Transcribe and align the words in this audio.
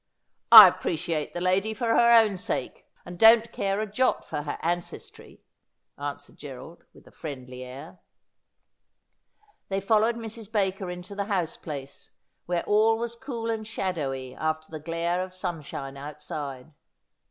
'I 0.51 0.67
appreciate 0.67 1.35
the 1.35 1.41
lady 1.41 1.75
for 1.75 1.85
her 1.89 2.11
own 2.17 2.39
sake, 2.39 2.87
and 3.05 3.19
don't 3.19 3.51
care 3.51 3.79
a 3.81 3.85
jot 3.85 4.25
for 4.25 4.41
her 4.41 4.57
ancestry,' 4.63 5.43
answered 5.95 6.37
Gerald, 6.37 6.85
with 6.91 7.05
a 7.05 7.11
friendly 7.11 7.63
air. 7.63 7.99
They 9.69 9.79
followed 9.79 10.15
Mrs. 10.15 10.51
Baker 10.51 10.89
into 10.89 11.13
the 11.13 11.25
house 11.25 11.55
place, 11.55 12.13
where 12.47 12.63
all 12.63 12.97
was 12.97 13.15
cool 13.15 13.51
and 13.51 13.67
shadowy 13.67 14.33
after 14.33 14.71
the 14.71 14.79
glare 14.79 15.23
of 15.23 15.35
sunshine 15.35 15.97
outside. 15.97 16.71